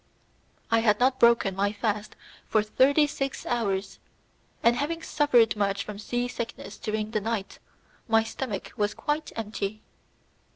I 0.71 0.79
had 0.79 0.99
not 0.99 1.19
broken 1.19 1.55
my 1.55 1.71
fast 1.71 2.15
for 2.47 2.63
thirty 2.63 3.05
six 3.05 3.45
hours, 3.45 3.99
and 4.63 4.75
having 4.75 5.03
suffered 5.03 5.55
much 5.55 5.83
from 5.83 5.99
sea 5.99 6.27
sickness 6.27 6.79
during 6.79 7.11
the 7.11 7.21
night, 7.21 7.59
my 8.07 8.23
stomach 8.23 8.71
was 8.75 8.95
quite 8.95 9.31
empty. 9.35 9.83